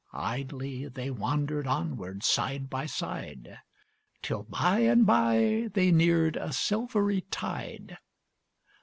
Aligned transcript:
Idly 0.13 0.87
they 0.87 1.11
wandered 1.11 1.67
onward, 1.67 2.23
side 2.23 2.71
by 2.71 2.87
side, 2.87 3.59
Till, 4.23 4.41
by 4.41 4.79
and 4.79 5.05
by, 5.05 5.69
they 5.75 5.91
neared 5.91 6.37
a 6.37 6.51
silvery 6.51 7.21
tide. 7.29 7.99